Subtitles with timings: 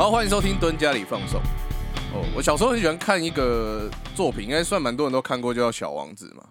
[0.00, 1.38] 好，欢迎收听蹲家里放送。
[2.14, 3.86] 哦，我小时候很喜欢看一个
[4.16, 6.48] 作品，应该算蛮多人都看过，就叫《小王子》嘛。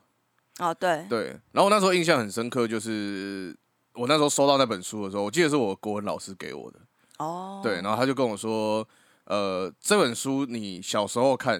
[0.59, 3.57] 哦，对，对，然后我那时候印象很深刻，就是
[3.95, 6.79] 我那时候收到那本书的时候，我记得是我国文老师给我的。
[7.17, 8.87] 哦，对，然后他就跟我说，
[9.23, 11.59] 呃，这本书你小时候看，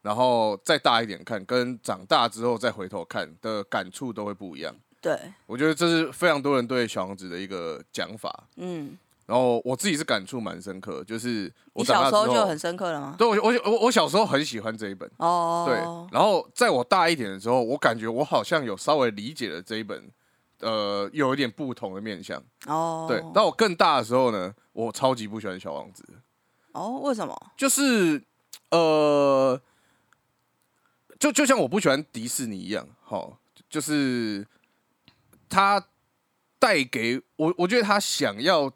[0.00, 4.74] 然后再大一点看，跟长大之后再回头看的感触都会不一样。
[5.00, 5.16] 对，
[5.46, 8.48] 我觉得这是非常多人对小王子的一个讲法。
[8.56, 13.14] 嗯，然后我自己是感触蛮深刻，就是我你小时候就很深刻了吗？
[13.16, 15.10] 对我我我我小时候很喜欢这一本。
[15.18, 15.76] 哦，对，
[16.12, 20.10] 然后在我大一点的时候，我感觉我好像有稍微理解了这一本，
[20.60, 22.42] 呃，有一点不同的面向。
[22.66, 26.04] 哦，对，当我更大的时候呢，我超级不喜欢小王子，
[26.72, 27.34] 哦，为什么？
[27.56, 28.22] 就是
[28.70, 29.58] 呃，
[31.18, 33.38] 就就像我不喜欢迪士尼一样，好，
[33.70, 34.46] 就是
[35.48, 35.86] 他
[36.58, 38.72] 带给我，我觉得他想要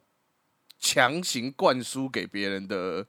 [0.87, 3.05] 强行灌输给别人的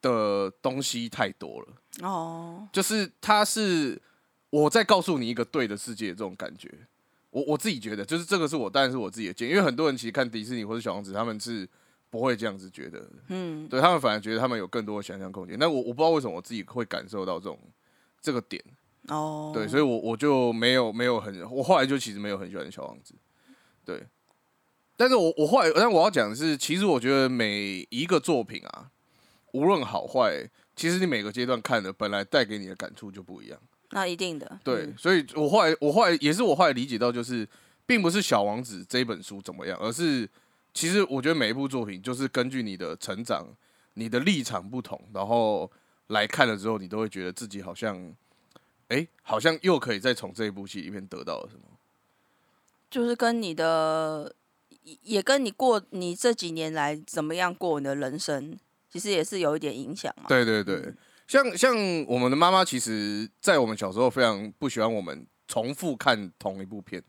[0.00, 1.66] 的东西太多了。
[2.00, 4.00] 哦，就是他是
[4.48, 6.72] 我在告诉你一个对的世界这种感觉。
[7.28, 11.68] 我我自己觉得，就是这个是我当然是我自己的见，因为很多人其实看迪士尼或者小王子，他们是
[12.08, 15.58] 不会这样子觉得，嗯，对他们反而觉得他们有更多的想象空间。
[15.58, 17.58] 但我我不知道为什么我自己会感受到这种
[18.20, 18.62] 这个点，
[19.08, 23.14] 哦，对，所以我我就没有没有很，我后来就其实没有很喜欢小王子，
[23.84, 24.06] 对。
[25.02, 28.88] 但是我我后来，但我要讲的是，其实我觉得每一个作品啊，
[29.50, 33.58] 无论好坏，其实你每个阶段看的，本来带给你的感触就不一样。
[33.90, 37.44] 那一定的，对，嗯所以我后来我后来也是我后来理解到，就是
[37.84, 40.28] 并不是《小王子》这一本书怎么样，而是
[40.72, 43.44] 其实我觉得每一部作品就是根据你的成长、
[43.94, 45.68] 你的立场不同，然后
[46.06, 48.14] 来看了之后，你都会觉得自己好像，
[48.86, 51.62] 哎、好像又可以再从这一部戏里面得到了什么。
[52.88, 54.32] 就是跟你的，
[54.82, 58.58] 也也跟你过你这几年来怎么样过你的人生，
[58.90, 60.24] 其实也是有一点影响嘛。
[60.28, 60.92] 对对对，
[61.26, 61.74] 像像
[62.06, 67.02] 我们的妈妈，其实在我们小时候非常不喜欢我们重复看同一部片，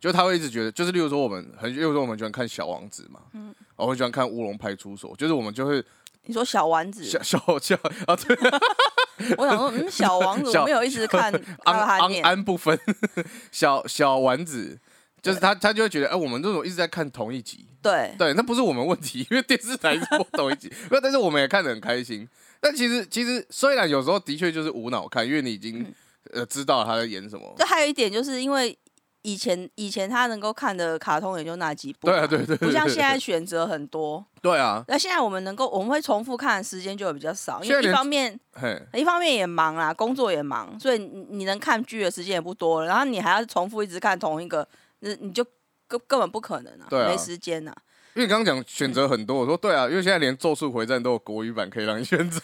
[0.00, 5.84] 就她会一直觉得，就是例如说我们很，例如说我们喜欢看《小王子》嘛，嗯，我很喜欢看《乌龙派出所》，就是我们就会
[6.24, 7.76] 你说小丸子，小小小
[8.06, 8.36] 啊，对，
[9.36, 11.32] 我想说，嗯，小王子我没有一直看
[11.64, 12.78] 安安安不分，
[13.52, 14.78] 小小丸子。
[15.26, 22.28] 就是他，他就会觉得，哎、我们这种一直在看同一集，对，对，那不是我们问题，因为电视台是播同一集， 那，但是我们也看得很开心。
[22.60, 25.92] 但其实，其实虽然有时候的确就是无脑看，因为你已经、
[26.32, 27.54] 呃知道他在演什么。
[27.58, 28.76] 就还有一点就是因为
[29.22, 34.24] 以前以前他能够看的卡通也就那几部嘛，对啊，对对对不像现在选择很多。
[34.40, 44.66] 对啊，那现在我们能够我们会重复看的时间就会比较少，因为一方面嘿，一方面也忙啦，工作也忙，所以你你能看剧的时间也不多了，然后你还要重复一直看同一个，
[45.06, 45.44] 那你就
[45.86, 47.72] 根根本不可能啊，对啊没时间呐、
[48.14, 52.40] 因为你刚刚讲选择很多，我说对啊，因为现在连《咒术回战》都有国语版可以让你选择，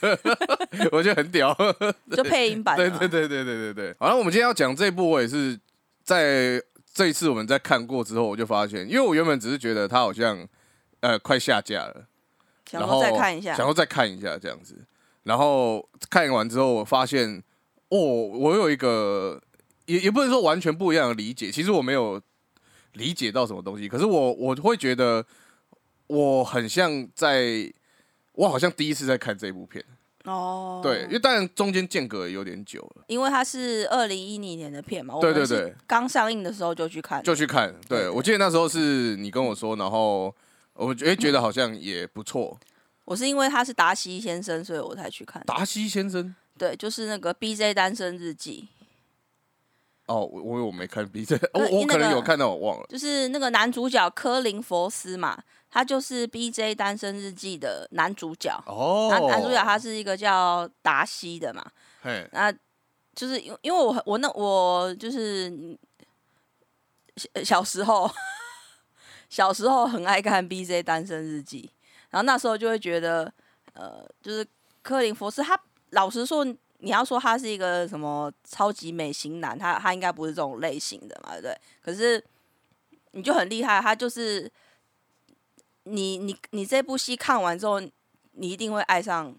[0.93, 1.57] 我觉得很屌。
[2.15, 2.77] 就配音版。
[2.77, 3.97] 对对对对对对对。
[3.99, 5.59] 好了，我们今天要讲这一部，我也是
[6.05, 6.63] 在
[6.95, 10.47] 这一次我们在看过之后，我就发现，因为我原本只是觉得它好像
[11.01, 12.07] 呃快下架了，
[12.71, 14.77] 想然后再看一下想，要再看一下这样子，
[15.25, 17.43] 然后看完之后，我发现
[17.89, 19.41] 哦，我有一个
[19.87, 22.21] 也也不能说完全不一样的理解，其实我没有
[22.93, 25.25] 理解到什么东西，可是我我会觉得
[26.07, 27.73] 我很像在，
[28.33, 29.85] 我好像第一次在看这部片，
[30.25, 35.75] 哦，对，因为当然中间间隔也有点久了，因为它是二零一零年的片嘛，对对对。
[35.87, 38.09] 刚上映的时候就去看，就去看，对。
[38.09, 40.35] 我记得那时候是你跟我说，然后
[40.75, 42.59] 我觉得觉得好像也不错，
[43.05, 45.43] 我是因为他是达西先生，所以我才去看。
[45.47, 46.35] 达西先生。
[46.59, 48.69] 对，就是那个 B J 单身日记，
[50.13, 52.87] 哦，我我我没看 B 站，我那我可能有看到，我忘了。
[52.89, 58.63] 就是那个男主角科林佛斯嘛，他就是 B J 单身日记的男主角。
[58.67, 59.09] 哦。
[59.11, 61.65] 男男主角他是一个叫达西的嘛，
[62.03, 62.53] 嘿，那
[63.15, 65.79] 就是因因为我我那我就是嗯
[67.17, 68.11] 小小时候
[69.29, 71.71] 小时候很爱看 B J 单身日记，
[72.11, 73.33] 然后那时候就会觉得
[73.75, 74.47] 呃，就是
[74.83, 75.59] 科林佛斯他
[75.91, 76.45] 老实说，
[76.85, 81.57] 你要说他是一个什么超级美型男，他他应该不是这种类型的嘛，对？
[81.81, 82.23] 可是
[83.13, 84.51] 你就很厉害，他就是
[85.85, 87.81] 你你你这部戏看完之后，
[88.33, 89.33] 你一定会爱上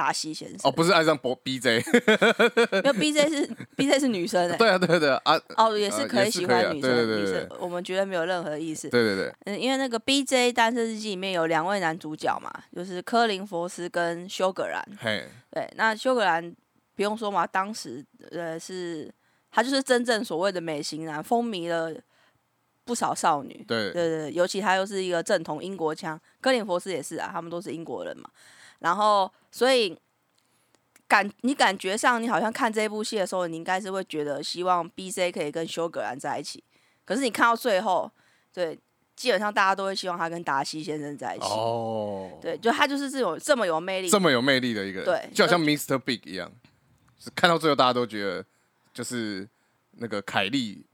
[0.00, 0.58] 达西先生。
[0.64, 1.84] 哦，不是爱上博 BJ，
[2.82, 8.88] 没有 B J 是 B J 是女生哎、对啊，对啊对啊，啊，哦，也是呃可以喜欢女生，女生我们觉得没有任何意思。
[8.88, 14.82] 对对对，嗯，因为那个 B J 单身日记里面有两位男主角嘛，就是科林佛斯跟休格兰。
[14.98, 16.54] 嘿，对，那休格兰
[16.96, 19.12] 不用说嘛，当时呃是
[19.50, 21.94] 他就是真正所谓的美型男，风靡了
[22.84, 23.64] 不少少女。
[23.68, 28.28] 对对对，尤其他又是一个正统英国腔，科林佛斯也是啊，他们都是英国人嘛。
[28.80, 29.98] 然后，所以
[31.08, 36.62] 感你感觉上，你好像看这部戏的时候，你应该是会觉得希望 B C 可以跟修格兰在一起。
[37.04, 38.08] 可是你看到最后，
[38.52, 38.78] 对，
[39.16, 41.46] 基本上大家都会希望他跟达西先生在一起。
[41.46, 45.98] 哦，对，就他就是这种这么有魅力，这么有魅力的一个人，对就好像 Mr.
[45.98, 46.50] Big 一样，
[47.18, 48.44] 是看到最后大家都觉得
[48.94, 49.48] 就是
[49.92, 50.86] 那个凯莉，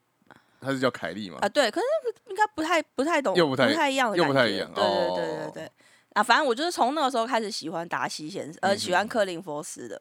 [0.60, 1.48] 他是叫凯莉嘛啊，？
[1.50, 1.86] 对，可是
[2.30, 5.70] 应该不太不太懂，又不太不太一样的又不太一样对对对对哦对。
[6.16, 10.00] 啊，反正我就是从那个时候开始喜欢达西先生，呃，嗯喜欢克林佛斯的，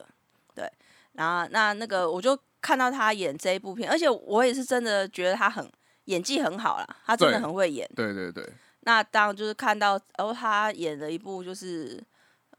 [0.55, 0.65] 对。
[1.11, 5.69] 然后那那个我就看到他演这一部片，而且我也是真的觉得他很
[6.05, 7.85] 演技很好啦，他真的很会演。
[7.93, 8.47] 对对对，
[8.81, 12.01] 那当就是看到哦，他演了一部就是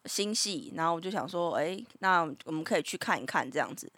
[0.05, 3.91] 新戏，然后我就想说，哎，那我们可以去看一看这样子。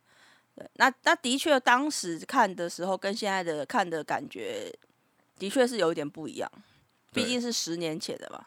[0.55, 4.73] 对，那那的确当时看的时候跟现在的看的感觉，
[5.37, 6.49] 的确是有一点不一样，
[7.13, 8.47] 毕竟是十年前的嘛。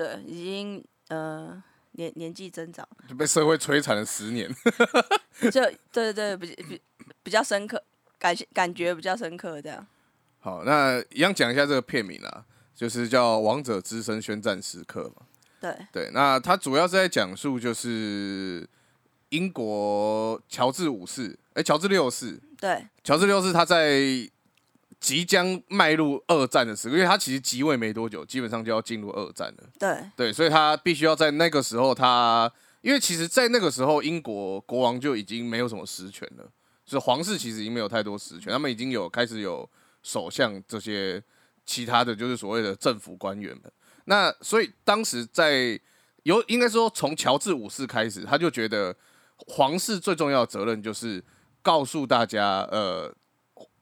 [0.00, 4.50] 对，已经呃年年纪增长，就被社会摧残了十年。
[5.52, 5.60] 就
[5.92, 6.80] 对对对，比比
[7.22, 7.84] 比较深刻，
[8.18, 9.86] 感感觉比较深刻这样。
[10.38, 15.26] 好，那一样讲一下这个片名啦，就是叫《王者之声宣战时刻》嘛。
[15.60, 18.66] 对对，那它主要是在讲述就是
[19.28, 24.00] 英国乔治五世，哎、乔治六世，对乔治六世他在
[25.00, 29.64] 即将迈入二战的时候，因为他其实即位没多久，基本上就要进入二战了。
[29.78, 32.52] 对对，所以他必须要在那个时候他，
[32.82, 36.44] 因为其实，在那个时候，英国国王就已经没有什么实权了，
[36.84, 39.68] 就是皇室其实已经没有太多实权，他们已经有开始有
[40.02, 41.22] 首相这些
[41.64, 43.72] 其他的就是所谓的政府官员们。
[44.04, 45.80] 那所以当时在
[46.24, 48.94] 有应该说从乔治五世开始，他就觉得
[49.36, 51.24] 皇室最重要的责任就是
[51.62, 53.14] 告诉大家，呃，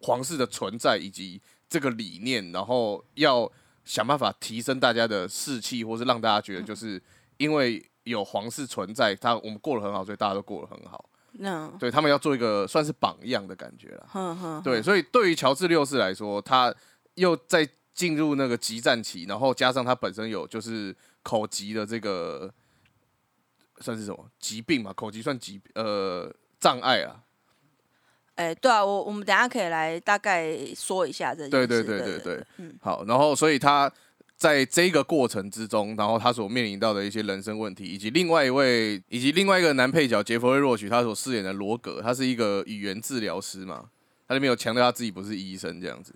[0.00, 3.50] 皇室的存在以及这个理念，然后要
[3.84, 7.02] 想办法提升大家的士气，或是让大家觉得就是
[7.36, 11.08] 因为有皇室存在，他我们过得很好，所以大家都过得很好。
[11.32, 14.62] 那对他们要做一个算是榜样的感觉了。
[14.64, 16.74] 对，所以对于乔治六世来说，他
[17.14, 22.52] 又在进入那个急战期，然后加上他本身有就是口疾的这个
[23.80, 24.92] 算是什么疾病嘛？
[24.92, 27.22] 口疾算疾呃障碍啊。
[28.38, 31.66] 哎，对啊，我我们等下可以来大概说一下这件对事。
[31.66, 33.92] 对对对对对，嗯，好，然后所以他
[34.36, 43.86] 在这个过程之中，然后他所面临到的一些人生问题，以及另外一位以及另外一个男配角杰弗瑞·洛许他所饰演的罗格，他是一个语言治疗师嘛，
[44.28, 46.14] 他里面有强调他自己不是医生这样子，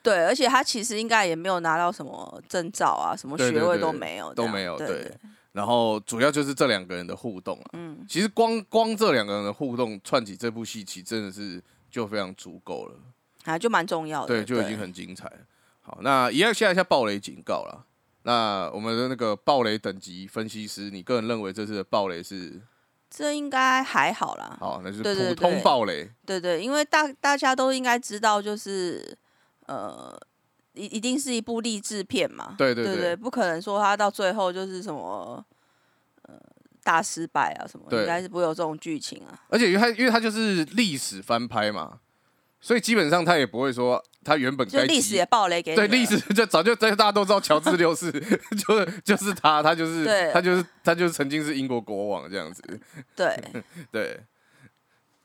[0.00, 5.12] 对，而且他其实应该也没有拿到什么证照啊，什么学位都没有，都没有对对。
[5.54, 12.96] 然后主要就是这两个人的互动啊，嗯，其实光光这两个人的互动串起这部戏，其实真的是就非常足够了，
[13.44, 15.38] 啊，就蛮重要的，对，就已经很精彩了。
[15.80, 17.84] 好，那一样下一下暴雷警告啦。
[18.24, 22.60] 那我们的那个暴雷等级分析师，你个人认为这次的暴雷是？
[23.08, 24.56] 这应该还好啦。
[24.58, 29.16] 好，那就普通对暴雷，对对，因为大大家都应该知道，就是
[29.66, 30.20] 呃，
[30.74, 35.44] 一一定是一部励志片嘛，对对对对不可能说他到最后就是什么
[36.22, 36.34] 呃
[36.82, 39.38] 大失败啊什么，对应该是不会有这种剧情啊。
[39.48, 42.00] 而且因为它因为他就是历史翻拍嘛，
[42.60, 48.10] 所以基本上他也不会说他原本就历史也爆雷给你了对历史就早就大家都知道乔治六世
[48.66, 52.62] 就是就是他，他就是对他就是他就是曾经是英国国王这样子，
[53.14, 53.38] 对。
[53.92, 54.18] 对，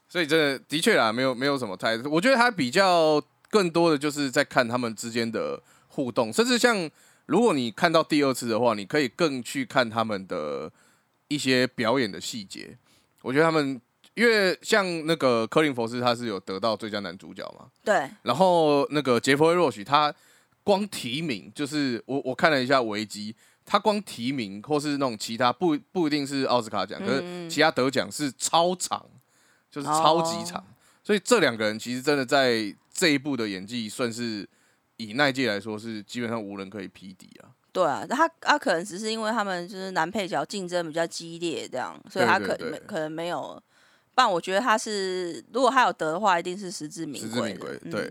[0.07, 6.89] 所以真的的确啦，没有没有什么太，我觉得他比较更多的就是在看他们之间的互动，甚至像
[7.25, 10.71] 如果你看到第二次的话，你可以更去看他们的
[11.27, 12.77] 一些表演的细节。
[13.21, 13.79] 我觉得他们
[14.13, 18.09] 因为像那个科林佛斯，他是有得到最佳男主角嘛，对。
[18.23, 20.13] 然后那个杰弗瑞·洛许，他
[20.63, 29.05] 光提名就是我我看了一下维基，他光提名或是那种其他不不一定是奥斯卡奖，可是嗯其他得奖是超长，
[29.69, 30.63] 就是超级长，
[31.03, 34.45] 所以这两个人其实真的在这一部的演技算是
[34.97, 37.55] 以那一届来说是基本上无人可以匹敌啊。
[37.71, 43.61] 对啊，他他可能只是因为他们就是男配角竞争比较激烈，这样，所以他可对对对没可能没有。
[44.13, 47.55] 不然我觉得他是，如果他有得的话，一定是实至名实至归的。
[47.55, 48.01] 名归，嗯对。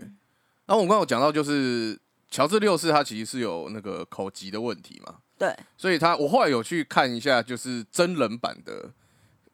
[0.65, 1.99] 然后我们刚刚有讲到，就是
[2.31, 8.91] 乔治六世他其实是有那个口疾的问题嘛，对，所以他我后来有去看一下，就是真人版的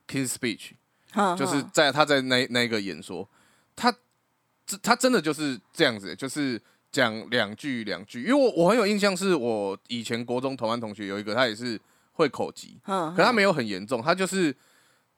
[0.08, 0.72] King's Speech，
[1.13, 3.27] 哼就是在他在那那个演说，
[3.75, 3.94] 他
[4.65, 8.24] 这他真的就是这样子，就是讲两句两句。
[8.24, 11.79] 因为我我很有印象，是我以前国中同班同学有一个，他也是
[12.13, 14.55] 会口疾，嗯可他没有很严重，他就是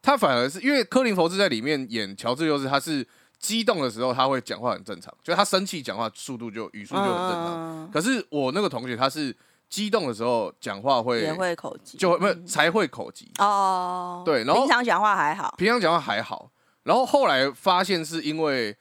[0.02, 3.06] 他反而是因为科林佛兹在里面演乔治六世，他是
[3.40, 7.86] 激动的时候他会讲话很正常，就他生气讲话速度就语速就很正常。
[7.86, 9.36] 嗯，可是我那个同学他是
[9.70, 16.50] 激动的时候讲话会也会口技，就会不是才会口急，哦，对然后平常讲话还好，平常讲话还好，
[16.84, 18.76] 然后后来发现是因为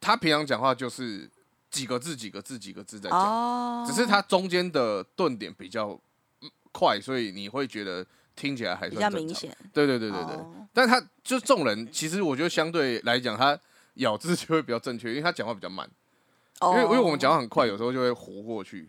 [0.00, 1.28] 他平常讲话就是
[1.70, 5.88] 几个字几个字几个字在讲，哦，只是他中间的顿点比较
[6.40, 9.18] 嗯快，所以你会觉得听起来还比算比。
[9.18, 10.66] 较明显，对对对对对，哦。
[10.72, 13.58] 但他就众人，其实我觉得相对来讲，他
[13.94, 15.88] 咬字就会比较正确，因为他讲话比较慢，
[16.60, 18.88] 因为因为我们讲话很快，有时候就会糊过去。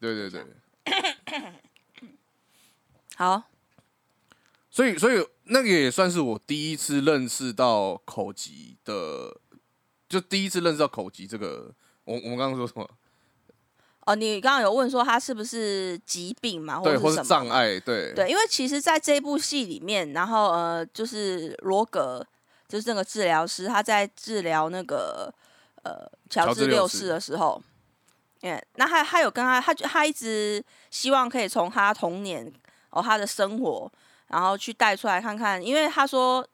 [0.00, 0.44] 对对对，
[3.16, 3.42] 好，
[4.70, 9.40] 所以所以那个也算是我第一次认识到口疾的，
[10.14, 11.68] 就第一次认识到口疾这个。
[12.04, 12.88] 我我们刚刚说什么？
[14.00, 17.80] 哦，你刚刚有问说他是不是疾病嘛，对，或是者是障碍？
[17.80, 22.22] 对对，因为其实在这部戏里面，然后呃，就是罗格，
[22.68, 25.32] 就是那个治疗师，他在治疗那个
[25.82, 27.60] 呃乔乔治六世的时候，
[28.42, 32.52] 嗯，那他他有跟他，他就他一直希望可以从他童年
[32.90, 33.90] 哦他的生活，
[34.26, 36.46] 然后去带出来看看，因为他说，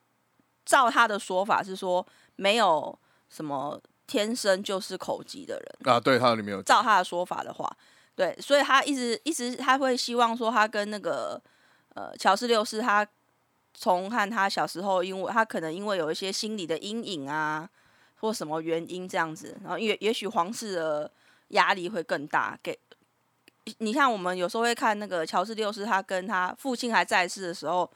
[0.65, 2.97] 照他的说法是说，没有
[3.31, 5.95] 什么天生就是口疾的人。
[5.95, 7.77] 啊，对，他里面有照他的说法的话，
[8.15, 11.41] 对，所以他一直一直他会希望说，他跟那个
[11.95, 13.07] 呃乔治六世，他
[13.73, 17.67] 从看他小时候，因为他可能因为有一些心理的阴影啊，
[18.17, 21.11] 或什么原因这样子，然后也也许皇室的
[21.49, 22.59] 压力会更大。
[22.63, 22.79] 给
[23.79, 27.91] 你看，我们有时候会看那个乔治六世，他跟他父亲还在世的时候。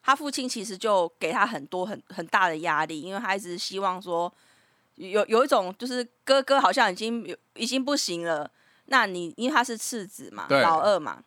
[0.00, 4.32] 他父亲其实就给他很多很很大的压力，因为他一直希望说，
[4.98, 8.50] 有有一种就是哥哥好像已经有已经不行了，
[8.86, 11.22] 那你因为他是次子嘛，对老二嘛，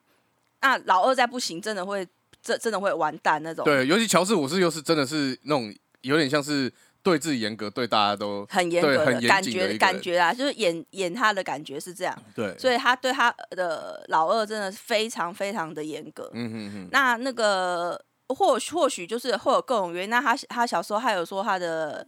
[0.62, 2.08] 那老二再不行，真的会
[2.42, 6.72] 这真的会完蛋那种，对，尤其乔治五世又是真的是那种有点像是
[7.04, 16.30] 对自己严格，对大家都很严格对很严的感觉谨的一个感觉啊，就是演演他的感觉是这样，对，所以他对他的老二真的是非常非常的严格。
[16.34, 20.10] 嗯哼哼，那那个或许或许就是会有各种原因。
[20.10, 22.06] 那他他小时候还有说他的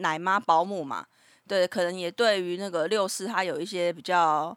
[0.00, 1.06] 奶妈保姆嘛，
[1.46, 4.56] 对，可能也对于那个六四他有一些比较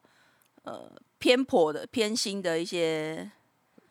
[0.64, 3.30] 呃偏颇的偏心的一些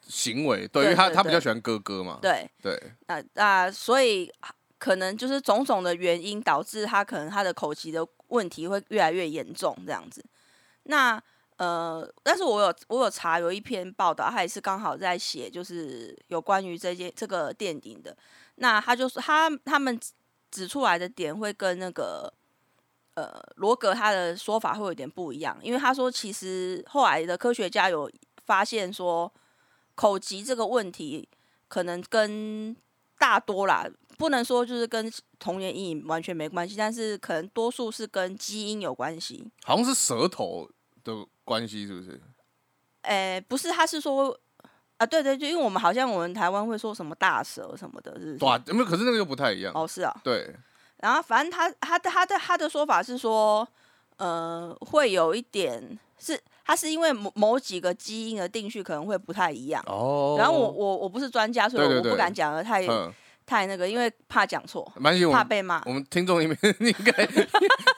[0.06, 4.30] 行为，对，对因为他他比较喜欢哥哥嘛，对，对，那那所以
[4.78, 10.24] 可能就是种种的原因导致他可能他的口疾的问题会越来越严重这样子。
[10.84, 11.22] 那
[11.58, 18.16] 呃，但是我有我有查有一篇报道，他也是刚好在写就是有关于这件这个电影的。
[18.56, 19.98] 那他就说他他们
[20.52, 22.32] 指出来的点会跟那个
[23.14, 28.08] 呃罗格他的说法会有点不一样，因为他说其实后来的科学家有
[28.44, 29.32] 发现说
[29.96, 31.28] 口疾这个问题
[31.68, 32.76] 可能跟
[33.18, 33.86] 大多啦，
[34.18, 39.50] 不能说就是跟童年阴影完全没关系，但是可能多数是跟基因有关系。
[39.64, 40.68] 好像是舌头
[41.02, 42.20] 的关系，是不是？
[43.02, 44.38] 诶、不是，他是说
[45.02, 48.58] 啊，对对就，因为我们好像我们台湾会说什么大蛇什么的，是不是？
[48.64, 50.14] 对，没有，可是那个又不太一样，哦，是啊。
[50.22, 50.54] 对，
[50.98, 53.66] 然后反正他他的他的他的说法是说，
[54.16, 59.82] 呃，会有一点是，他是因为某某几个基因的定序可能会不太一样。
[59.86, 63.12] 哦，然后我我我不是专家，所以我不敢讲的太嗯，
[63.44, 64.90] 太那个，因为怕讲错，
[65.32, 65.82] 怕被骂。
[65.84, 67.28] 我们听众里面 应该，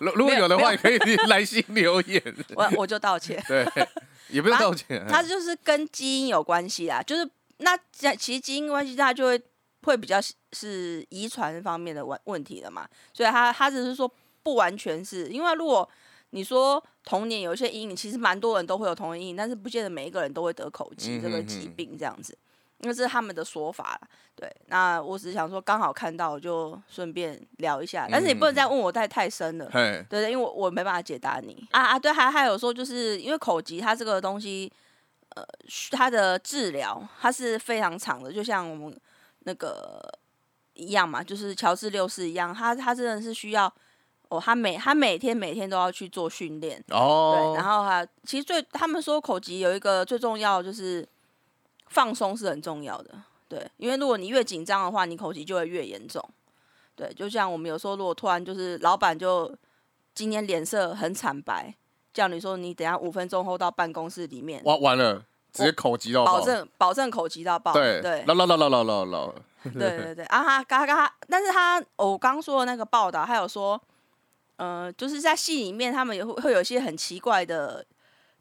[0.00, 2.22] 如如果有的话，也可以来信留言，
[2.56, 3.42] 我我就道歉。
[3.46, 3.66] 对，
[4.28, 7.28] 也不用道歉，他就是跟基因有关系啦，就是
[7.58, 9.42] 那这其实基因关系，他就会
[9.82, 14.10] 会比较是是遗传方面的问问题了嘛，所以他他只是说
[14.42, 15.88] 不完全是因为如果
[16.30, 22.36] 你说童年有一些阴影，其实蛮多人都会有童年阴影，但是不见得每一个人都会得口疾这个疾病这样子，
[22.84, 24.08] 因为这是他们的说法啦。
[24.36, 29.68] 对，那我只是想说刚好看到就顺便聊一下，但是你不能再问我太太深了。
[29.72, 34.70] 嘿，对对，因为我我没办法解答你啊啊，对，还还有说，就是因为口疾它这个东西，
[35.36, 35.44] 呃，
[35.90, 39.00] 它的治疗它是非常长的，就像我们
[39.40, 40.00] 那个
[40.74, 43.72] 一样嘛，就是乔治六世一样，他他真的是需要
[44.28, 51.08] 哦，他每他每天每天都要去做训练，哦，对，然后他其实最他们说口疾有一个最重要就是
[51.86, 53.10] 放松是很重要的，
[53.48, 56.22] 对，因为如果你越紧张的话，你口疾就会越严重。
[56.96, 59.52] 对，就像我们有时候如果突然就是老板就
[60.14, 61.74] 今天脸色很惨白，
[62.12, 67.72] 叫你说你等下五分钟后到办公室里面，完完了，直接口疾到爆，保证保证口疾到爆。
[67.72, 69.34] 对对老老老老老老老，
[69.74, 73.80] 对对对，啊，哈嘎嘎，但是他我刚说的那个报道，还有说，
[74.56, 77.84] 呃，就是在戏里面他们也会会有一些很奇怪的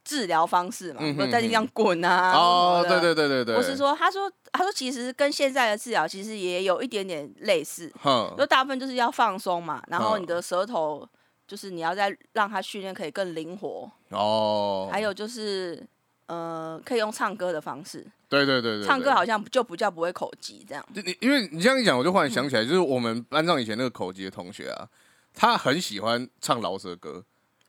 [0.03, 2.31] 治疗方式嘛，嗯哼不是在地上滚啊。
[2.33, 8.33] 哦，对对对对对，我是，说，他说他说其实跟现在的治疗其实也有一点点类似，哼。
[8.37, 11.07] 就大部分就是要放松嘛，然后嗯你的舌头
[11.47, 15.85] 就是你要再让它训练可以更灵活，哦，还有就是
[16.27, 20.83] 呃可以用唱歌的方式，对对对对，唱歌好像就不叫不会口疾这样。
[20.93, 24.87] 你因为你这样一讲，我就忽然想起来，就是我们班上以前那个口疾的同学啊，
[25.33, 27.23] 他很喜欢唱饶舌歌，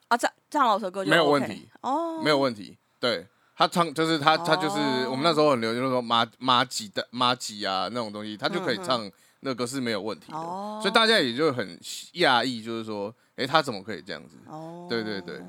[0.08, 2.76] 啊，唱唱老舌歌就没有问题哦，没有问题。
[3.00, 10.38] 对他唱，就是他他就是哦我们那时候很流行说马马吉的马吉啊那种东西，他就可以唱那个歌是没有问题的。
[10.38, 11.78] 哦，所以大家也就很
[12.14, 14.36] 讶异，就是说，诶，他怎么可以这样子？
[14.48, 15.42] 哦，对对对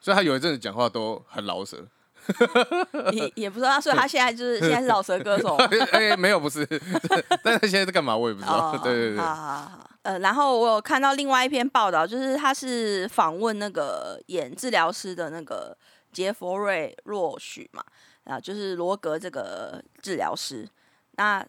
[0.00, 1.86] 所以他有一阵子讲话都很老舌。
[3.12, 5.56] 也也不知道，所以他现在就是现在是老蛇歌手。
[5.92, 6.66] 哎、没有，不是，
[7.42, 8.72] 但是他现在在干嘛我也不知道。
[8.72, 9.90] 哦，对对对，好好好。
[10.02, 15.76] 呃，然后我有看到另外一篇报道，就是他是访问那个演治疗师的那个
[16.12, 17.84] 杰佛瑞若许嘛，
[18.24, 20.68] 啊，就是罗格这个治疗师。
[21.12, 21.44] 那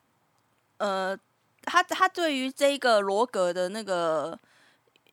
[0.77, 1.17] 呃，
[1.63, 4.38] 他他对于这个罗格的那个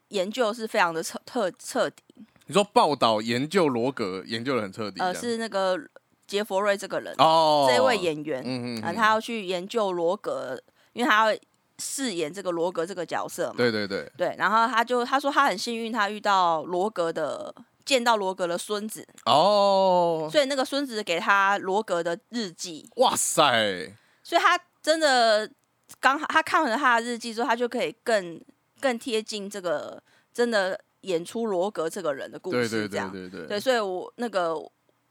[0.09, 2.02] 研究是非常的彻彻彻底，
[2.46, 5.78] 你说报道研究罗格研究的很彻底，呃，是那个
[6.26, 10.60] 杰佛瑞这个人，哦，这位演员，嗯嗯他要去研究罗格，
[10.92, 11.38] 因为他要
[11.78, 13.54] 饰演这个罗格这个角色嘛。
[13.56, 25.50] 对对对，对，然后他就他说他很幸运，他遇到罗格的见到罗格的孙子，哦，所以那个孙子给他罗格的日记，哇塞，所以他真的
[25.98, 28.40] 刚好他看完了他的日记之后，他就可以更
[28.80, 34.54] 更贴近这个真的演出罗格这个人的故事，这样对对对对，所以我那个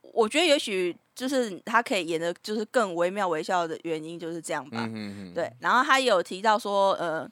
[0.02, 4.80] 我觉得也许就是他可以演的，就是更惟妙惟肖的原因就是这样吧。
[4.86, 7.30] 嗯嗯嗯，对，然后他也有提到说，呃，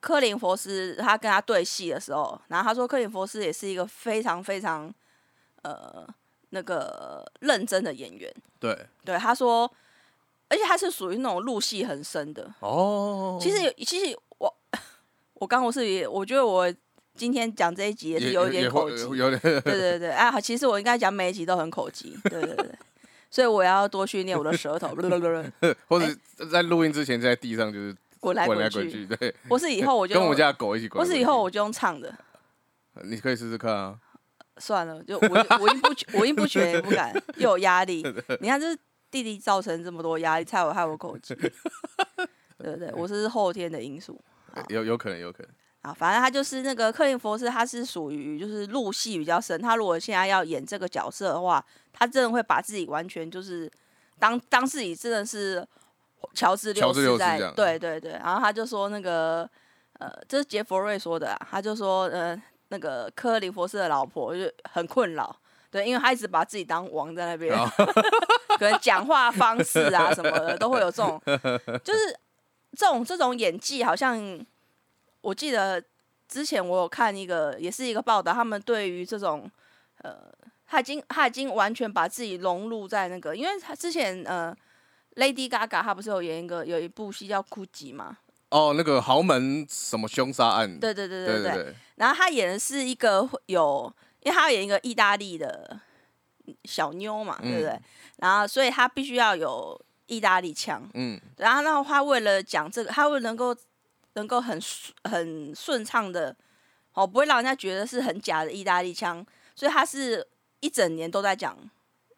[0.00, 4.92] 科林佛斯他跟他对戏的时候，然后他说科林佛斯也是一个非常非常
[5.62, 6.06] 呃
[6.50, 8.32] 那个认真的演员。
[8.58, 9.70] 对，对，他说，
[10.48, 12.54] 而且他是属于那种入戏很深的。
[12.60, 14.54] 哦，其实有，其实我
[15.34, 16.72] 我刚我是也，我觉得我
[17.16, 19.02] 今天讲这一集也是有一点口会疾。
[19.16, 22.70] 有点对对对，啊，其实我应该讲每一集都很口疾，对对对，
[23.30, 24.88] 所以我要多训练我的舌头，
[25.88, 26.06] 或者
[26.50, 31.18] 在录音之前在地上就是滚来滚来滚滚去，对，我是以后我 就跟我们家的狗一起滚或来滚去。
[31.18, 32.14] 是以后我就用唱的，
[33.04, 33.98] 你可以试试看啊，
[34.58, 38.02] 算了，就我我音不全，我音不全也不敢，又有压力。
[38.40, 38.78] 你看，这是
[39.10, 41.34] 弟弟造成这么多压力，才有害我口疾。
[42.58, 42.90] 对不对？
[42.94, 44.18] 我是后天的因素
[44.68, 45.52] 有有可能有可能，
[45.86, 45.94] 啊。
[45.94, 49.60] 反正他就是那个克林佛斯，他是属于就是入戏比较深。
[49.60, 53.70] 他如果现在要演这个角色的话，他真的会把自己完全就是
[54.18, 55.66] 当当自己真的是
[56.34, 58.12] 乔治六世在这样对对对。
[58.12, 59.48] 然后他就说那个
[59.98, 65.34] 呃，这是杰弗瑞说的啊，他就说呃，那个科林佛斯的老婆就很困扰。
[65.68, 67.68] 对，因为他一直把自己当王在那边， 哦
[68.56, 71.20] 可能讲话方式啊什么的都会有这种，
[71.84, 72.16] 就是
[72.74, 74.16] 这种这种演技，好像
[75.26, 75.82] 我记得
[76.28, 79.50] 之前我有看一个，也是一个报道，他们对于这种
[80.02, 80.32] 呃，
[80.64, 84.56] 他已经他已经完全把自己融入在那个，因为他之前呃
[85.16, 88.18] ，Lady Gaga 她不是有演一个有一部戏叫《哭泣》嘛，
[88.50, 95.80] 哦，那个豪门什么凶杀案，对对对对对，然后他演的是一个有，因为他要演一个意大利的
[96.62, 97.70] 小妞嘛，对不对？
[97.70, 97.82] 嗯。
[98.18, 103.52] 然后所以他必须要有意大利腔，嗯，然后那他为了讲这个，他为了能够
[104.16, 106.34] 能够很顺很顺畅的，
[106.92, 109.24] 哦，不会让人家觉得是很假的意大利腔，
[109.54, 110.26] 所以他是
[110.60, 111.56] 一整年都在讲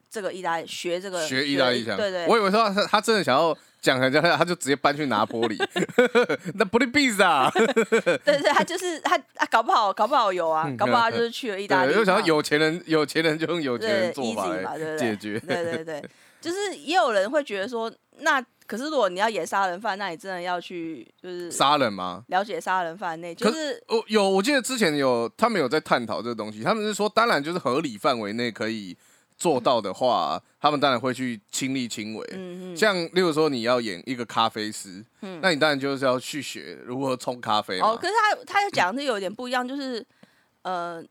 [0.08, 5.58] 这个意大利学这个学意大利腔，对对，我以为说他他真的想要讲人家，他就直接搬去拿玻璃，
[6.54, 7.50] 那不利比萨，
[8.24, 14.96] 对对，他就是他他搞不好搞不好有啊，搞不好他就是去了意大利就想要有钱人有钱人就用有钱人做法对？
[14.96, 16.04] 解决，对对对，
[16.40, 22.22] 就是也有人会觉得说，那可是如果你要演杀人犯，那你真的要去就是杀人吗？
[22.28, 28.94] 了解杀人犯内，可就是我有，我记得之前有他们有在探讨这个东西，他们是说，当然就是合理范围内可以
[29.38, 32.22] 做到的话，他们当然会去亲力亲为。
[32.34, 37.80] 嗯嗯，像例如说你要演一个咖啡师，嗯那你当然就是要去学如何冲咖啡。
[37.80, 40.04] 哦，可是他他讲的有点不一样，就是
[40.60, 41.02] 呃，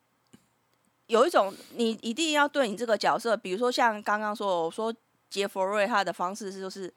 [1.08, 4.94] 有一种你一定要对你这个角色，比如说像刚刚说我说
[5.28, 6.94] 杰弗瑞他的方式是就是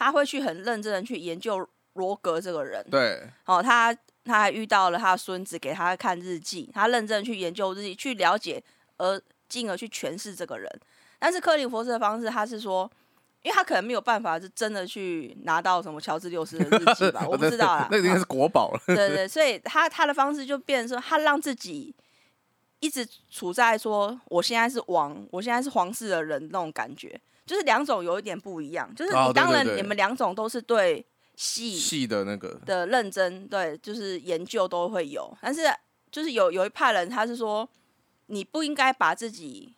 [0.00, 8.62] 他会去很认真的去研究罗格这个人，对，哦，他他还遇到了他的孙子给他看日记，他认真地去研究日记，去了解，
[8.96, 10.80] 而进而去诠释这个人。
[11.18, 12.90] 但是克林佛斯的方式，他是说，
[13.42, 17.86] 因为他可能没有办法是真的去拿到什么乔治六世的日记吧， 我不知道啦。
[17.90, 18.80] 那应该是国宝了。
[18.86, 21.94] 对对，所以他他的方式就变成说，他让自己
[22.78, 28.88] 一直处在说我现在是王，我现在是皇室的人那种感觉，就是两种有一点不一样。
[28.94, 35.36] 就是你当然你们两种都是对戏戏的那个，的认真，对，就是研究都会有。
[35.42, 35.62] 但是
[36.12, 37.68] 就是有有一派人他是说，
[38.26, 39.74] 你不应该把自己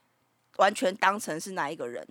[0.59, 2.07] 完全当成是哪一个人，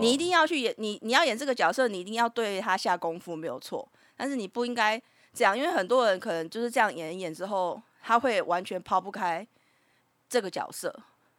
[0.00, 3.88] 你一定要去演，你你要演这个角色，你一定要对他下功夫，没有错。
[4.16, 5.00] 但是你不应该
[5.32, 9.46] 这样，因为很多人可能就是这样演一演之后，他会完全抛不开
[10.28, 10.92] 这个角色，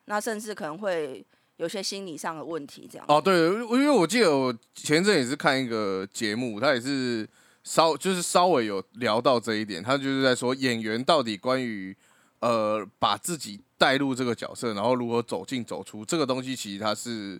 [0.05, 1.25] 那甚至可能会
[1.59, 2.89] 有些心理上的问题。
[2.91, 7.27] 这样哦，对，因为我记得我前一阵也是看一个节目，他也是
[7.63, 11.95] 稍就是稍微有聊到这一点，他就是在说演员到底关于
[12.39, 17.39] 呃把自己带入这个角色，然后如何走进走出这个东西，其实他是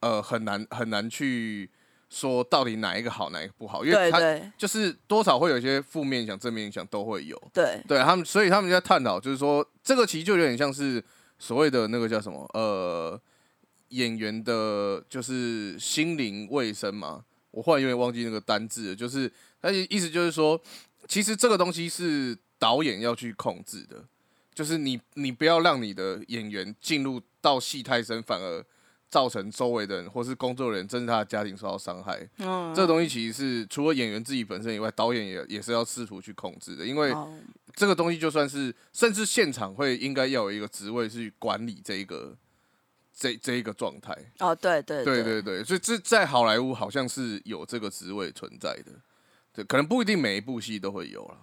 [0.00, 1.68] 呃很难很难去
[2.08, 4.20] 说到底哪一个好哪一个不好，因为他
[4.56, 7.36] 就是多少会有一些负面影响、正面影响都会有。
[7.52, 11.02] 对对他们，所以他们就在探讨，就是说这个其实就有点像是
[11.38, 13.20] 所谓的那个叫什么呃
[13.88, 17.24] 演员的，就是心灵卫生嘛。
[17.50, 19.30] 我忽然有点忘记那个单字了，就是
[19.62, 20.60] 他的意思就是说，
[21.08, 24.04] 其实这个东西是导演要去控制的，
[24.54, 28.62] 就是你你不要让你的演员进入到戏太深，反而
[29.08, 32.28] 造成周围的人或是工作人员，甚至他的家庭受到伤害。
[32.38, 37.32] 嗯，这个东西其实是除了演员自己本身以外，导演也也是要试图去控制的，因为哦
[37.74, 42.36] 这个东西就算是，甚至现场会应该要有一个职位去管理这一个
[43.18, 44.14] 这这一个状态。
[44.40, 48.92] 哦，对对对对对，所以这在好莱坞好像是有这个职位存在的。
[49.54, 51.38] 对，可能不一定每一部戏都会有了。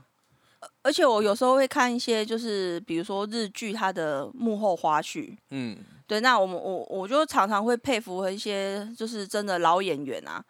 [0.83, 5.36] 而且我有时候会看一些，就是比如说日剧它的幕后花絮。
[5.49, 10.45] 嗯，对，那我们我我就常常会佩服一些就是真的老演员啊，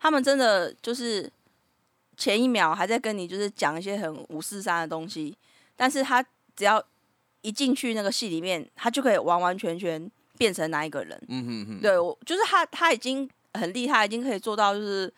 [0.00, 1.30] 他们真的就是
[2.16, 5.34] 前一秒还在跟你就是讲一些很五四三的东西，
[5.76, 6.22] 但是他
[6.56, 6.84] 只要
[7.40, 11.20] 一进去那个戏里面，他就可以完完全全变成哪一个人。
[11.28, 15.12] 嗯哼哼，对我就是他他已经很厉害，已经可以做到就是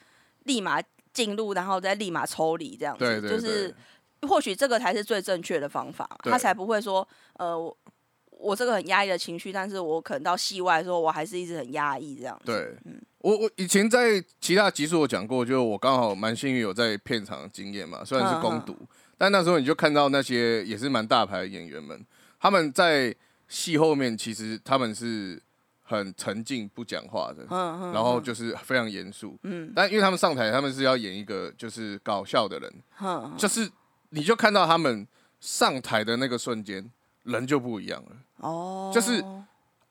[0.44, 3.74] 立马进入，然后再立马抽离这样子，对对就是
[4.22, 7.76] 或许这个才是最正确的方法他才不会说呃我
[8.30, 12.46] 我这个很压抑的情绪，但是我可能到戏外的时候，我还是一直很压抑这样子。
[12.46, 13.00] 对，嗯。
[13.20, 18.76] 我我以前在其他集数我讲过，就是我刚好蛮幸运有在片场的经验嘛，虽然是攻读，
[19.18, 22.06] 但那时候你就看到那些也是蛮大牌的演员们，
[22.38, 23.12] 他们在
[23.48, 25.40] 戏后面其实他们是
[25.82, 33.70] 很沉静不讲话的，嗯嗯，然后就是非常严肃，嗯但因为他们上台，他们是要演一个就是搞笑的人，嗯就是
[34.10, 35.06] 你就看到他们
[35.40, 36.90] 上台的那个瞬间，
[37.22, 38.16] 人就不一样了。
[38.38, 39.24] 哦，就是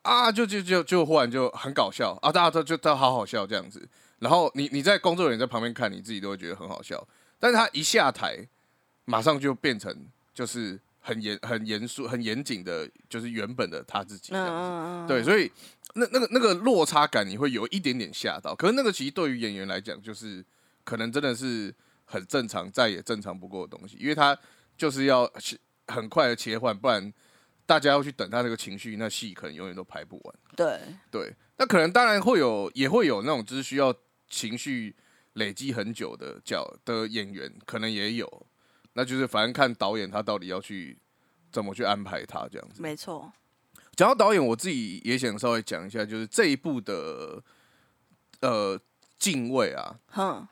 [0.02, 3.88] 啊，就就就就忽然就很搞笑啊，大家都就都好好笑这样子。
[4.20, 7.06] 然后你你在工作人员在旁边看，你自己都会觉得很好笑。
[7.40, 8.48] 但是他一下台，
[9.06, 9.94] 马上就变成
[10.34, 14.52] 就是很严很严肃很严谨的，就是原本的他自己这嗯样子。
[14.52, 15.52] 嗯嗯，对，所以
[15.94, 18.56] 那那个那个落差感，你会有一点点吓到。
[18.56, 20.44] 可是那个其实对于演员来讲，就是
[20.84, 21.72] 可能真的是
[22.06, 24.36] 很正常，再也正常不过的东西，因为他
[24.76, 25.32] 就是要
[25.86, 27.14] 很快的切换，不然
[27.68, 30.36] 大家要去等他那个情绪，那戏可能永远都拍不完。
[30.56, 30.80] 对，
[31.12, 33.94] 对，那可能当然会有，也会有那种就是需要
[34.28, 34.96] 情绪
[35.34, 38.48] 累积很久的角的演员，可能也有。
[38.98, 40.98] 那就是反正看导演他到底要去
[41.52, 42.82] 怎么去安排他这样子。
[42.82, 43.32] 没错，
[43.96, 47.44] 讲到导演，我自己也想稍微讲一下，就是这一部的
[48.42, 48.80] 呃
[49.20, 50.48] 敬畏啊，哼，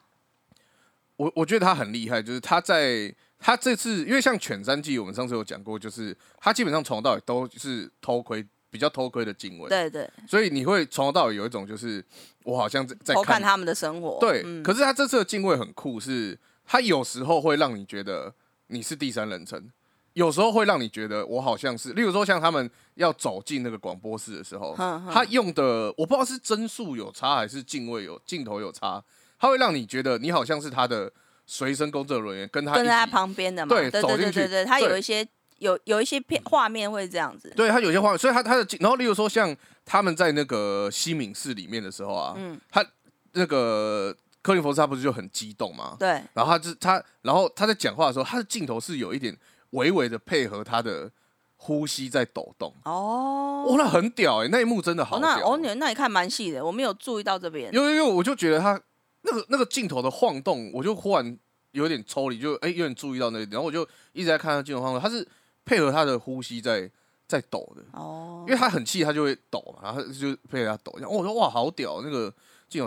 [1.18, 12.04] 我我觉得他很厉害，就是他在他这次，因为像《犬山记》，我们上次有讲过，就是他基本上从头到尾都是偷窥，比较偷窥的敬畏，对对，所以你会从头到尾有一种就是
[12.44, 14.64] 我好像在在偷看他们的生活，对，嗯。
[14.64, 18.34] 可是他这次的敬畏很酷，是他有时候会让你觉得
[18.68, 19.70] 你是第三人称，
[20.14, 24.76] 有时候会让你觉得我好像是，例如说像他们要走进那个广播室的时候，
[25.12, 29.04] 他用的我不知道是帧数有差还是镜位有镜头有差，
[29.40, 31.12] 他会让你觉得你好像是他的
[31.46, 42.86] 随身工作人员，跟他跟在他，旁边的嘛，对对走进去对对他有一些有有一些片画面会这样子，对他有些画面，所以他他的镜，然后例如说像他们在那个西敏寺里面的时候啊，嗯，他
[43.34, 45.96] 那个克林佛斯他不是就很激动吗？
[45.98, 49.36] 对，然后他就他，然后他在讲话的时候，他的镜头是有一点
[49.72, 51.10] 微微的配合他的
[51.56, 52.72] 呼吸在抖动。
[52.84, 55.20] 哦，哇，那很屌哎、那一幕真的好。
[55.20, 58.80] 那哦，你那你看蛮细的，我没有注意到这边，因为因为我就觉得他
[59.22, 61.40] 那个那个镜头的晃动，我就忽然
[61.72, 65.26] 有点抽离，就哎、有点注意到那个点，然后我就一直在看他镜头晃动，他是
[65.64, 66.92] 配合他的呼吸在
[67.26, 72.32] 在抖的，哦因，为他很气，他就会抖嘛，然后他就配合他抖，这样哦我说哇好屌，那个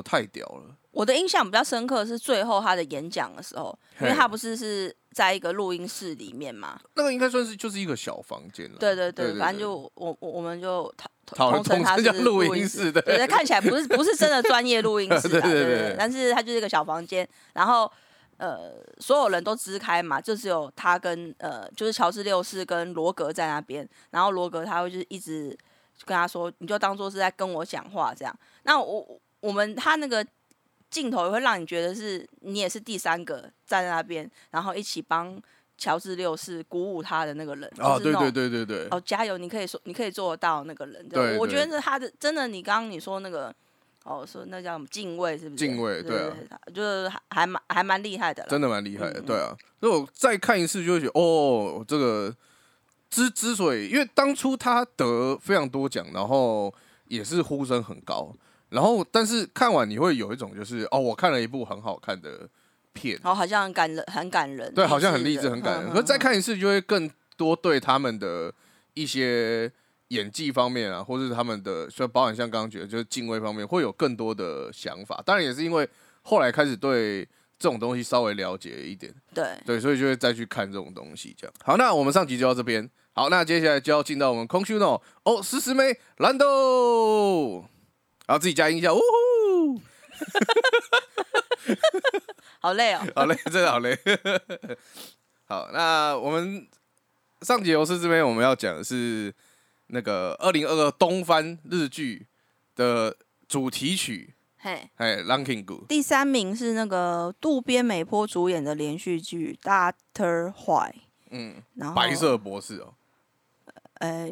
[0.03, 0.77] 太屌了。
[0.91, 8.79] 我的印象比较深刻是最后他的演讲的时候，因为他不是是在一个录音室里面嘛，那个应该算是就是一个小房间了。
[8.79, 13.03] 对对对，反正就我我我们就讨讨通称它是录音音室对。
[13.03, 15.65] 对对，看起来不是不是真的专业录音室对啊，对 对。
[15.65, 17.93] 对对但是它就是一个小房间，然后
[18.39, 25.55] 呃所有人都支开嘛，就只有他跟呃就是乔治六世跟罗格在那边，然后罗格他会就是一直
[26.07, 28.35] 跟他说，你就当做是在跟我讲话这样。
[28.63, 30.27] 那我我们他那个
[30.91, 35.41] 镜头也会让你觉得是你也是第三个站在那边，然后一起帮
[35.77, 37.71] 乔治六世鼓舞他的那个人。
[37.79, 39.37] 啊，对对对对对，哦，加油！
[39.37, 41.07] 你可以说，你可以做得到那个人。
[41.09, 43.55] 对我觉对得他的真的，你刚刚你说那个，
[44.05, 45.67] 哦，说那叫什么敬畏，是不是？
[45.67, 48.49] 敬畏对啊对，就是还还蛮还蛮厉害的啦。
[48.49, 49.55] 真的蛮厉害的，嗯对啊。
[49.81, 52.35] 所以我再看一次就会觉得，哦，这个
[53.11, 56.73] 之之所以，因为当初他得非常多奖，然后
[57.09, 58.35] 也是呼声很高，
[58.77, 62.47] 然后但是看完你会有一种就是，哦，我看了一部很好看的
[62.93, 64.75] 片，然后好像很感人，很感人。
[64.75, 65.91] 对，好像很励志，很感人。
[65.91, 68.53] 嗯可是再嗯看一次，就会更多对他们的
[68.93, 69.73] 一些
[70.09, 75.23] 演技方面啊，或者是他们的，所以包含像刚刚觉得就是敬畏方面，会有更多的想法。
[75.25, 75.89] 当然也是因为
[76.21, 77.25] 后来开始对
[77.59, 81.35] 这种东西稍微了解一点，对，对，所以就会再去看这种东西。
[81.39, 82.89] 这样好，那我们上集就到这边。
[83.15, 87.65] 好，那接下来就要进到我们空虚诺哦，十十妹兰豆，
[88.27, 89.81] 然后自己加音效，呜呼，
[92.61, 93.01] 好累哦。
[93.15, 93.97] 好累，真的好累。
[95.47, 96.67] 好，那我们
[97.43, 99.33] 上集游戏这边我们要讲的是
[99.89, 102.27] 那个二零二二东番日剧
[102.75, 110.91] 的主题曲，嘿，哎，Ranking 谷，第三名是那个渡边美波主演的连续剧《Doctor Why》，
[111.31, 112.95] 嗯，然后白色博士哦，
[114.01, 114.29] 呃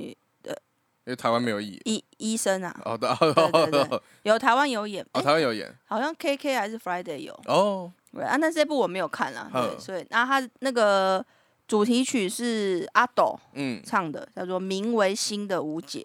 [1.06, 1.80] 因为台湾没有译。
[1.84, 3.08] 医医生啊，哦，对，
[3.52, 7.38] 对对有台湾有演，哦台湾有演好像 KK 还是 Friday 有。
[7.46, 11.24] 哦，对啊，那这部我没有看啦，对，嗯所以那他那个
[11.68, 16.00] 主题曲是阿斗嗯，唱的，叫做《名为心的无解》。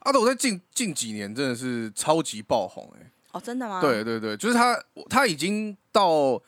[0.00, 3.80] 阿斗在近近几年真的是超级爆红哎、哦，真的吗？
[3.82, 4.78] 对，对对，就是他
[5.10, 6.40] 他已经到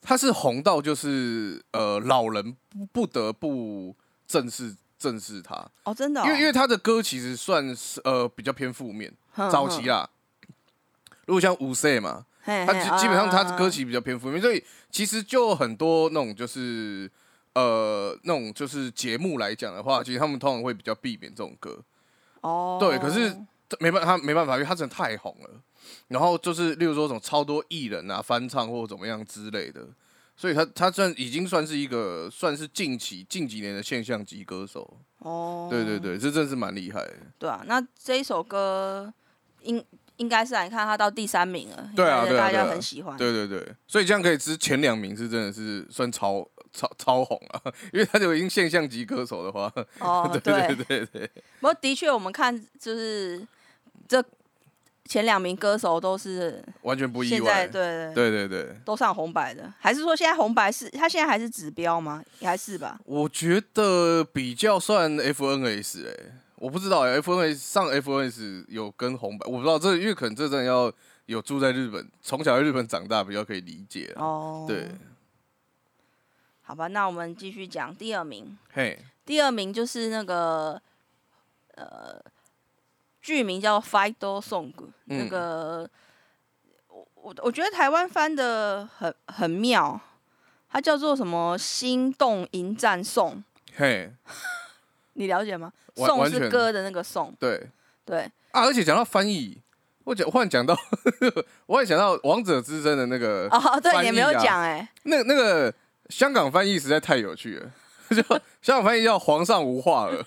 [0.00, 3.94] 他是红到就是呃老人不不得不
[4.26, 10.08] 正视正视他，哦，真的、哦，因为因为他的歌其实算是呃比较偏负面，哼早期，啦。
[11.26, 17.10] 如果像五 C 嘛，嘿嘿他基基本上他啊的歌曲比较偏负面，所以其实就很多那种就是
[17.54, 21.78] 呃那种就是节目来讲的话，其实他们通常会比较避免这种歌。
[22.40, 23.36] 哦，对可是
[23.68, 25.50] 这没办他没办法，因为他真的太红了。
[26.08, 29.86] 然后就是例如说，什么超多艺人啊翻唱或者怎么样之类的，
[30.36, 34.98] 所以他他算已经算是一个算是近期近几年的现象级歌手。
[35.18, 37.14] 哦，对对对，这真是蛮厉害的。
[37.38, 39.12] 对啊，那这一首歌
[39.62, 39.82] 应
[40.16, 53.44] 应该是来看他到第三名了，对啊大家很喜欢，对对对，所以这样可以知前两名是真的是算超超超红啊， 因为他就已经现象级歌手的话，哦， 对对对对对，不过的确我们看就是
[54.06, 54.22] 这
[55.04, 57.66] 前两名歌手都是完全不意现在外。
[57.66, 62.24] 对对对对对，都上红白的，还是说现在红白是他现在还是指标吗？
[62.40, 62.98] 也还是吧？
[63.04, 70.90] 我觉得比较算 FNS 哎、我不知道、欸、FNS 上 FNS 有跟红白，我不知道这因为可能这真的要
[71.26, 74.24] 有住在日本，从小在日本长大比较可以理解啊。
[74.24, 74.88] 哦，对，，
[76.62, 78.56] 好吧，那我们继续讲第二名。
[78.72, 80.80] 嘿，第二名就是那个
[81.74, 82.18] 呃，
[83.24, 84.70] 剧名叫《Fight Song》，、
[85.06, 85.90] 那嗯个
[86.88, 89.98] 我我我觉得台湾翻的很很妙，
[90.70, 93.42] 它叫做什么《心动迎战颂》，
[93.74, 94.12] 嘿，
[95.14, 95.72] 你了解吗？
[95.96, 97.66] 颂是歌的那个颂，对。
[98.04, 99.56] 对，啊，而且讲到翻译，
[100.04, 100.76] 我讲忽然讲到，
[101.64, 105.72] 我也想到《王者之声》的那个哦，对，你没有讲哎、那那个
[106.10, 107.70] 香港翻译实在太有趣了，
[108.14, 108.22] 就
[108.60, 110.22] 香港翻译叫“皇上无话儿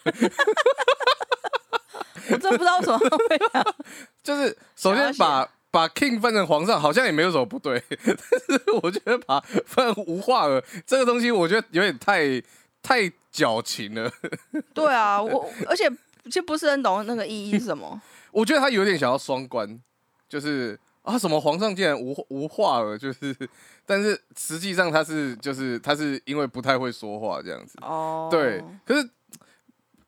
[2.31, 3.75] 我真不知道为什么会这样，
[4.23, 12.41] ”，就是首先把把 king 翻成皇上，好像也没有什么不对， 但是我觉得把翻无话儿这个东西，我觉得有点太
[12.81, 14.11] 太矫情了。
[14.73, 15.89] 对啊，我而且
[16.25, 18.01] 其实不是很懂那个意义是什么。
[18.31, 19.79] 我觉得他有点想要双关，
[20.29, 23.35] 就是啊，什么皇上竟然无无话了，就是，
[23.85, 27.77] 但是实际上他是就是他是因为不太会说话这样子。
[27.81, 29.09] 哦，对，可是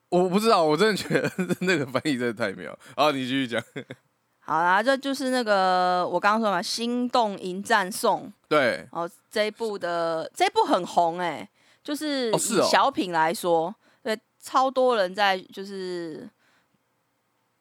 [0.10, 2.78] 我不知道，我真的觉得 那个翻译真的太妙。
[2.96, 3.64] 好，你继续讲。
[4.42, 11.48] 好啦，这就是那个我刚刚说嘛，《心动迎战颂》对，哦，这一部的这一部很红哎、
[11.84, 12.32] 就是
[12.68, 16.28] 小品来说，对，超多人在就是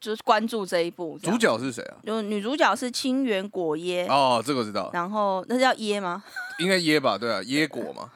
[0.01, 1.19] 就是关注这一部。
[1.23, 1.99] 这主角是谁啊？
[2.07, 6.25] 就女主角是清源果耶，哦，这个知道，然后那叫耶吗？
[6.59, 7.19] 应该椰吧？
[7.19, 8.11] 对啊，椰果嘛，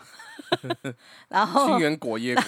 [1.29, 2.45] 然后清源果椰果。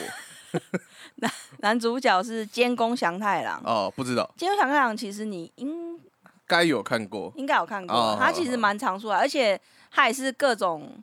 [1.59, 3.61] 男主角是监工祥太郎。
[3.65, 5.99] 哦，不知道，监工祥太郎其实你应
[6.47, 7.33] 该有看过。
[7.37, 9.61] 应该有看过，哦他其实蛮常出来，而且
[9.91, 11.03] 他也是各种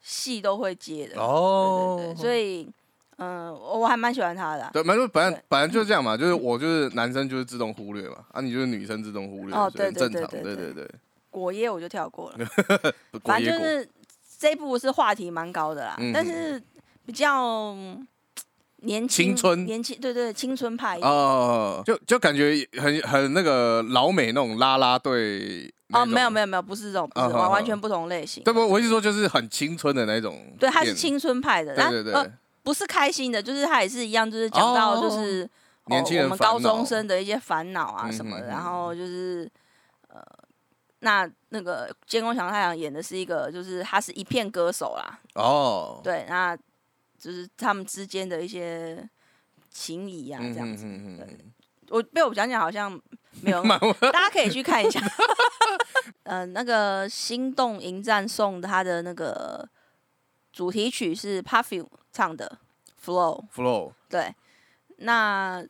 [0.00, 1.20] 戏都会接的。
[1.20, 2.70] 哦对对对，所以
[3.20, 10.20] 嗯、我还蛮喜欢他的啊、对，反正本来对本来就是这样嘛，就是我就是男生就是自动忽略嘛，啊，你就是女生自动忽略，哦所以很正常。
[10.28, 10.94] 对对对对对对对，
[11.28, 12.38] 果耶我就跳过了，
[13.20, 13.88] 果反正就是
[14.38, 16.62] 这一部是话题蛮高的啦，嗯但是
[17.04, 17.42] 比较
[17.74, 18.06] 嗯
[18.82, 19.64] 年轻青春。
[19.66, 20.98] 年轻对对青春派。
[21.00, 28.42] 哦，就就感觉很很那个老美那种拉拉队哦，没有有，没有没有，不是这种，不是完完全不同类型。
[28.44, 28.66] 对不？
[28.66, 32.22] 我意思说就是很青春的那种，对，他是，青春派的，那对对对。
[32.22, 35.48] 呃，不是开心的，就是他也是一样，就是讲到就是、哦
[35.88, 39.50] 年轻人我们高中生的一些烦恼啊嗯什么的，然后就是
[40.08, 40.22] 呃，
[40.98, 46.54] 那那个监工祥太阳演的是一个，就是他是一片歌手啦，哦，对，那
[47.18, 49.08] 就是他们之间的一些
[49.70, 50.84] 情谊啊，嗯这样子。
[50.86, 51.52] 嗯嗯对嗯
[51.90, 52.92] 我被我讲讲好像
[53.40, 53.78] 没有，蛮
[54.12, 55.00] 大家可以去看一下。
[56.24, 59.66] 呃，那个《心动迎战颂》它的那个
[60.52, 62.58] 主题曲是 Perfume 唱的
[63.06, 64.34] 《Flow》，，flow，对，
[64.98, 65.64] 那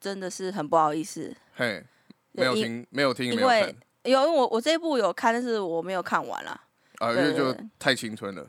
[0.00, 1.84] 真的是很不好意思，嘿，
[2.32, 6.60] 没有听，没有听，因为有看有我我这一部有看，但是我没有看完啦。
[6.98, 8.44] 啊，因为就太青春了。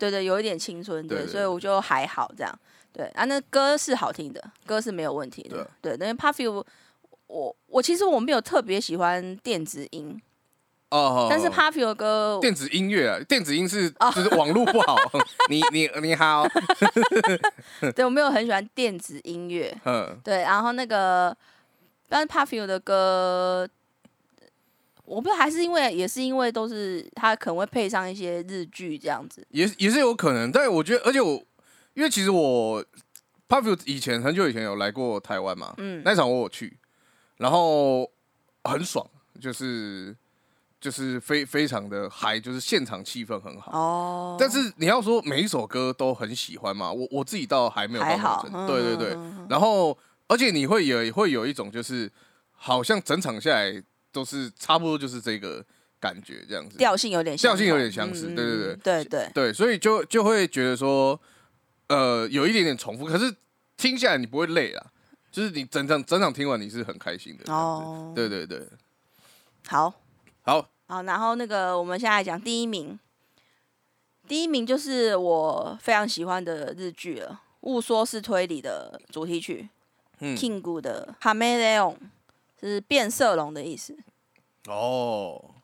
[0.00, 2.58] 对对，有一点青春，对，对对所以我就还好这样。
[2.92, 5.64] 对啊，那歌是好听的，歌是没有问题的。
[5.80, 6.64] 对，因为 Perfume，
[7.28, 10.20] 我我其实我没有特别喜欢电子音，
[10.90, 14.96] 哦，但是 Perfume 的歌电子音乐啊，电子音是就是网络不好。
[15.48, 16.44] 你你你好，
[17.94, 19.72] 对我没有很喜欢电子音乐。
[19.84, 21.36] 嗯，对，然后那个，
[22.08, 23.68] 但是 Perfume 的歌，
[25.10, 29.44] 我不知道还是因为也是因为都是他可能会配上一些日剧这样子。
[29.50, 31.32] 也也是有可能，但我觉得，而且我
[31.94, 32.84] 因为其实我
[33.48, 36.78] Puffy 以前很久以前有来过台湾嘛，嗯，那场我有去，
[37.38, 38.08] 然后
[38.62, 39.04] 很爽，
[39.40, 40.16] 就是
[40.80, 43.72] 就是非非常的嗨，就是现场气氛很好。
[43.76, 49.14] 哦，但是你要说每一首歌都很喜欢嘛，我我自己倒还没有好对对对。
[49.14, 52.08] 嗯然后而且你会有会有一种就是
[52.52, 55.64] 好像整场下来都是差不多就是这个
[55.98, 56.78] 感觉这样子。
[56.78, 61.20] 调性有点相调性有点相似嗯对对对嗯对对，对，所以就就会觉得说，
[61.88, 63.34] 呃，有一点点重复，可是
[63.76, 64.86] 听下来你不会累啊，
[65.30, 67.52] 就是你整场整场听完你是很开心的。
[67.52, 68.66] 哦，哦，对对对，
[69.66, 69.94] 好。
[70.42, 72.98] 好，好，然后那个我们现在讲第一名，
[74.26, 77.28] 第一名就是我非常喜欢的日剧了，
[77.60, 79.68] 《误说是推理》的主题曲
[80.20, 81.94] 嗯，，King 的《Chameleon》
[82.68, 83.96] 是变色龙的意思。
[84.66, 85.54] 哦，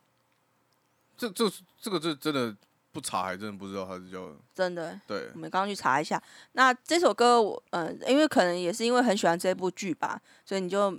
[1.17, 2.55] 这这这个这真的
[2.93, 6.23] 不查还真的不知道它是叫真的，对我们刚刚去查一下。
[6.53, 10.99] 那这首歌我，呃，因为可能也是因为很喜欢这部剧吧，所以你就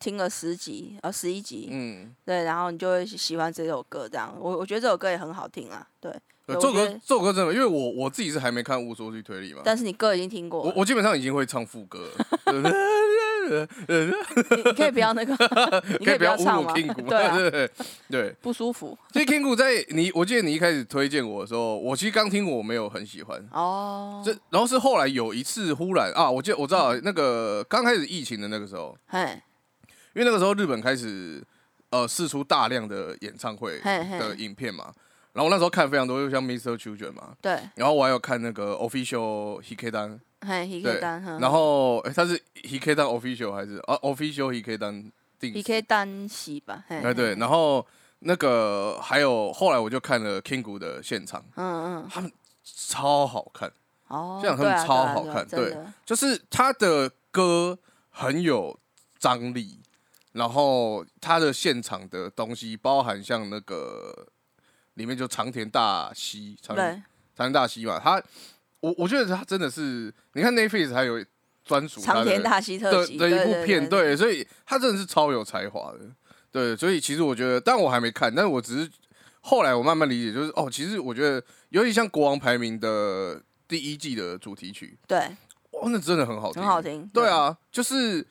[0.00, 4.08] 听了十集，呃，十一集，嗯，对，然后你就会喜欢这首歌。
[4.08, 6.10] 这样，我我觉得这首歌也很好听啊，对。
[6.46, 12.24] 呃这首歌这首歌真的，因为我我自己是还没看《误说去推理》嘛，但是你歌已经听过，我我基本上已经会唱副歌了，
[13.48, 15.32] 你 你可以不要那个，
[16.00, 17.70] 你可以不要侮辱要唱吗？King 对啊，对对
[18.10, 18.36] 对。
[18.40, 18.96] 不舒服。
[19.12, 24.22] 其实 King 在你，我记得你一开始推荐我的时候，我其实刚听我没有很喜欢，哦。
[24.24, 29.20] 这然后是后来有一次忽然啊，我记得我知道那个刚开始疫情的那个时候，嘿，
[30.14, 31.42] 因为那个时候日本开始
[31.90, 34.18] 呃试出大量的演唱会嘿嘿。
[34.18, 34.92] 的影片嘛，
[35.32, 36.76] 然后我那时候看非常多，就像 Mr.
[36.76, 43.76] Children 嘛，对，然后我还有看那个 Official Hike 单，嘿，He 对 K 然后诶他是 Hike 单 Official 还是？
[43.86, 45.62] 啊 Official Hike 单定 He 时。
[45.62, 47.86] K 单洗吧，嘿，哎对，然后
[48.20, 52.30] 那个还有后来我就看了 King 的现场，嗯嗯，他们
[52.64, 53.72] 超好看。
[54.08, 55.74] 哦，这样他们对啊超好看对
[56.04, 57.78] 就是他的歌
[58.10, 58.78] 很有
[59.18, 59.80] 张力，
[60.32, 64.26] 然后他的现场的东西包含像那个
[64.94, 67.02] 里面就长田大希，长田对，
[67.34, 68.22] 长田大希嘛，他
[68.82, 71.24] 我我觉得他真的是，你看 Netflix 还有
[71.64, 76.00] 专属的长田大希特的一部片，，对，所以他真的是超有才华的，
[76.50, 78.90] 对，所以其实我觉得，但我还没看，但是我只是
[79.40, 85.18] 后来我慢慢理解，就是哦，其实我觉得，尤其像国王排名的第一季的主题曲，对，
[85.70, 88.26] 哇，那真的很好听，很好听，对，啊，就是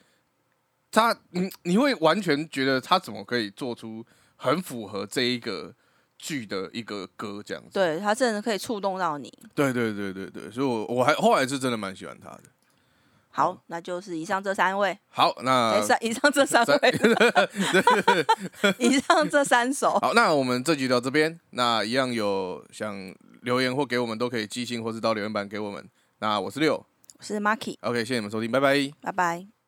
[0.92, 4.06] 他，你你会完全觉得他怎么可以做出
[4.36, 5.74] 很符合这一个
[6.22, 7.72] 剧的一个歌这样子？
[7.74, 12.44] 对他真的可以触动到你，对对对对对，所以我我还后来是真的蛮喜欢他的。
[13.32, 16.92] 好，那就是以上这三位，好，那以上这三三位，
[18.78, 22.94] 以上这三首，好，那我们这集到这边，那一样有想
[23.42, 25.84] 留言或给我们都可以寄信或是到留言板给我们。
[26.20, 26.76] 那我是六
[27.18, 28.92] 我是 Marky，，OK，谢谢你们收听，拜拜。
[29.02, 29.61] 拜拜。